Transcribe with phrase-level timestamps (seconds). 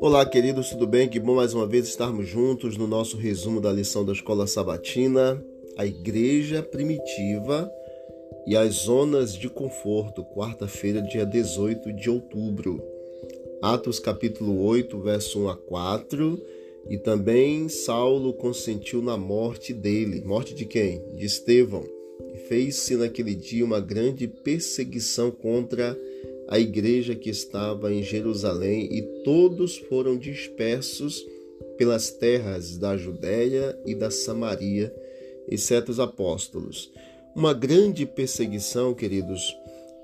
[0.00, 1.08] Olá, queridos, tudo bem?
[1.08, 5.44] Que bom mais uma vez estarmos juntos no nosso resumo da lição da Escola Sabatina,
[5.76, 7.70] a Igreja Primitiva
[8.46, 12.82] e as Zonas de Conforto, quarta-feira, dia 18 de outubro.
[13.62, 16.42] Atos capítulo 8, verso 1 a 4.
[16.90, 20.22] E também Saulo consentiu na morte dele.
[20.24, 21.02] Morte de quem?
[21.14, 22.03] De Estevão.
[22.48, 25.98] Fez-se naquele dia uma grande perseguição contra
[26.48, 31.24] a igreja que estava em Jerusalém, e todos foram dispersos
[31.78, 34.94] pelas terras da Judéia e da Samaria,
[35.48, 36.92] exceto os apóstolos.
[37.34, 39.56] Uma grande perseguição, queridos,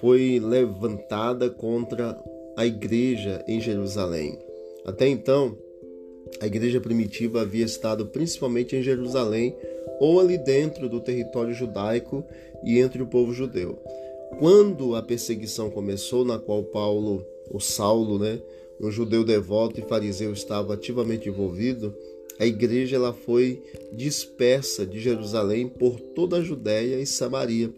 [0.00, 2.18] foi levantada contra
[2.56, 4.38] a igreja em Jerusalém.
[4.84, 5.56] Até então,
[6.40, 9.56] a igreja primitiva havia estado principalmente em Jerusalém
[10.00, 12.24] ou ali dentro do território judaico
[12.64, 13.78] e entre o povo judeu.
[14.38, 18.40] Quando a perseguição começou, na qual Paulo, o Saulo, né,
[18.80, 21.94] um judeu devoto e fariseu, estava ativamente envolvido,
[22.38, 27.72] a igreja ela foi dispersa de Jerusalém por toda a Judéia e Samaria.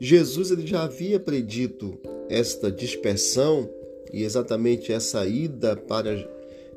[0.00, 3.68] Jesus ele já havia predito esta dispersão
[4.12, 6.16] e exatamente essa ida para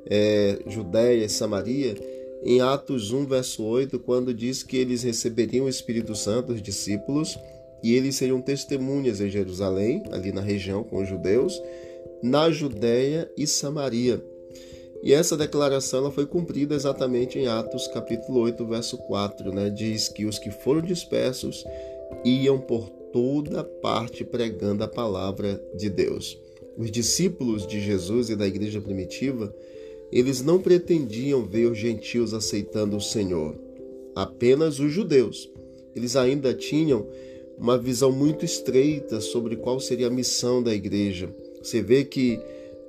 [0.10, 1.96] é, Judéia e Samaria
[2.44, 7.38] em Atos 1, verso 8, quando diz que eles receberiam o Espírito Santo, os discípulos,
[7.82, 11.60] e eles seriam testemunhas em Jerusalém, ali na região com os judeus,
[12.22, 14.24] na Judéia e Samaria.
[15.04, 19.70] E essa declaração ela foi cumprida exatamente em Atos capítulo 8, verso 4, né?
[19.70, 21.64] Diz que os que foram dispersos
[22.24, 26.40] iam por toda parte pregando a palavra de Deus.
[26.78, 29.54] Os discípulos de Jesus e da igreja primitiva,
[30.12, 33.56] eles não pretendiam ver os gentios aceitando o Senhor,
[34.16, 35.50] apenas os judeus.
[35.96, 37.08] Eles ainda tinham
[37.58, 41.34] uma visão muito estreita sobre qual seria a missão da igreja.
[41.62, 42.40] Você vê que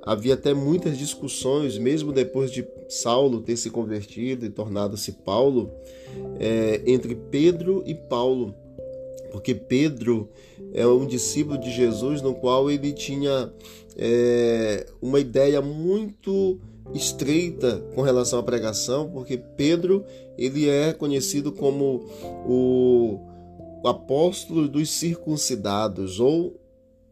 [0.03, 5.71] havia até muitas discussões, mesmo depois de Saulo ter se convertido e tornado-se Paulo,
[6.39, 8.53] é, entre Pedro e Paulo,
[9.31, 10.29] porque Pedro
[10.73, 13.51] é um discípulo de Jesus no qual ele tinha
[13.97, 16.59] é, uma ideia muito
[16.93, 20.03] estreita com relação à pregação, porque Pedro
[20.37, 22.05] ele é conhecido como
[22.45, 23.19] o
[23.85, 26.59] apóstolo dos circuncidados ou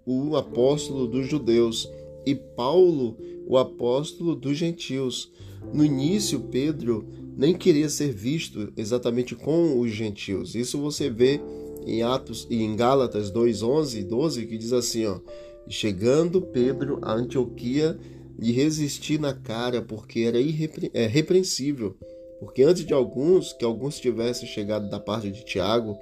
[0.06, 1.90] o apóstolo dos judeus
[2.26, 5.32] e Paulo, o apóstolo dos gentios.
[5.74, 10.56] No início, Pedro nem queria ser visto exatamente com os gentios.
[10.56, 11.42] Isso você vê
[11.86, 15.20] em Atos e em Gálatas 2:11 e 12 que diz assim, ó:
[15.68, 17.98] Chegando Pedro a Antioquia,
[18.38, 21.96] lhe resisti na cara porque era irrepre é, repreensível.
[22.40, 25.98] Porque antes de alguns, que alguns tivessem chegado da parte de Tiago,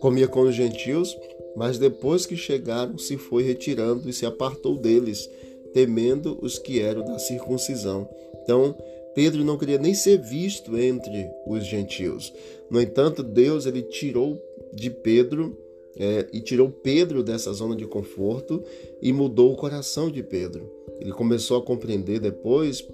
[0.00, 1.16] comia com os gentios,
[1.56, 5.28] mas depois que chegaram, se foi retirando e se apartou deles,
[5.72, 8.08] temendo os que eram da circuncisão.
[8.42, 8.76] Então,
[9.14, 12.32] Pedro não queria nem ser visto entre os gentios.
[12.70, 14.40] No entanto, Deus ele tirou
[14.72, 15.58] de Pedro
[15.96, 18.62] é, e tirou Pedro dessa zona de conforto
[19.00, 20.81] e mudou o coração de Pedro.
[21.02, 22.86] Ele começou a compreender depois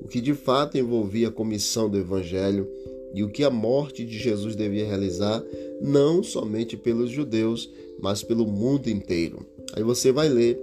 [0.00, 2.68] o que de fato envolvia a comissão do evangelho
[3.14, 5.40] e o que a morte de Jesus devia realizar,
[5.80, 7.70] não somente pelos judeus,
[8.00, 9.46] mas pelo mundo inteiro.
[9.74, 10.60] Aí você vai ler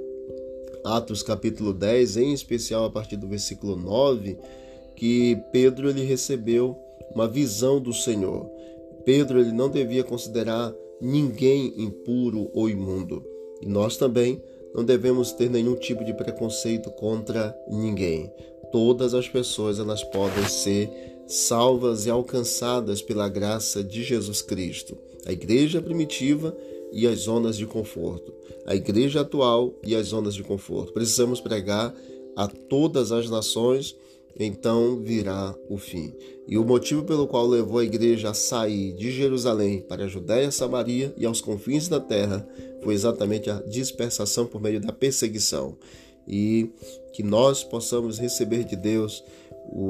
[0.83, 4.37] Atos capítulo 10, em especial a partir do versículo 9,
[4.97, 6.75] que Pedro ele recebeu
[7.15, 8.45] uma visão do Senhor.
[9.05, 13.23] Pedro ele não devia considerar ninguém impuro ou imundo.
[13.61, 14.41] E nós também
[14.73, 18.31] não devemos ter nenhum tipo de preconceito contra ninguém.
[18.71, 20.89] Todas as pessoas elas podem ser
[21.27, 24.97] salvas e alcançadas pela graça de Jesus Cristo.
[25.25, 26.55] A igreja primitiva
[26.91, 28.33] e as zonas de conforto.
[28.65, 30.93] A igreja atual e as zonas de conforto.
[30.93, 31.93] Precisamos pregar
[32.35, 33.95] a todas as nações,
[34.37, 36.13] então virá o fim.
[36.47, 40.51] E o motivo pelo qual levou a igreja a sair de Jerusalém para a Judéia,
[40.51, 42.47] Samaria e aos confins da terra
[42.81, 45.77] foi exatamente a dispersação por meio da perseguição.
[46.27, 46.69] E
[47.13, 49.23] que nós possamos receber de Deus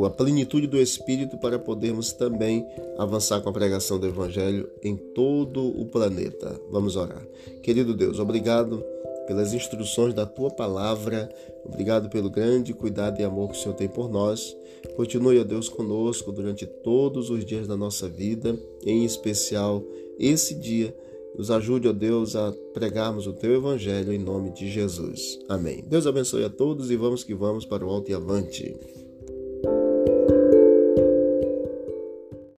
[0.05, 2.65] a plenitude do Espírito para podermos também
[2.97, 6.59] avançar com a pregação do Evangelho em todo o planeta.
[6.69, 7.25] Vamos orar.
[7.63, 8.83] Querido Deus, obrigado
[9.29, 11.29] pelas instruções da tua palavra,
[11.63, 14.57] obrigado pelo grande cuidado e amor que o Senhor tem por nós.
[14.95, 19.83] Continue, ó Deus, conosco durante todos os dias da nossa vida, em especial
[20.17, 20.97] esse dia.
[21.37, 25.37] Nos ajude, ó Deus, a pregarmos o teu evangelho em nome de Jesus.
[25.47, 25.83] Amém.
[25.87, 28.75] Deus abençoe a todos e vamos que vamos para o alto e avante.